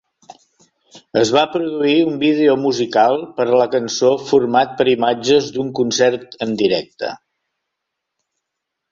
Es 1.23 1.31
va 1.33 1.41
produir 1.55 1.97
un 2.11 2.15
vídeo 2.23 2.55
musical 2.61 3.13
per 3.39 3.45
a 3.49 3.59
la 3.61 3.67
cançó 3.75 4.09
format 4.29 4.73
per 4.79 4.87
imatges 4.93 5.51
d'un 5.57 5.69
concert 5.81 6.33
en 6.47 6.55
directe. 6.63 7.11